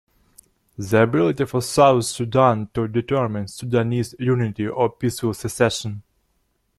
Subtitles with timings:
[0.79, 6.01] The ability for South Sudan to determine Sudanese unity or peaceful secession.